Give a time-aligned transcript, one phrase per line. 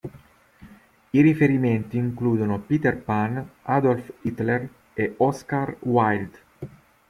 [1.11, 6.39] I riferimenti includono Peter Pan, Adolf Hitler e Oscar Wilde.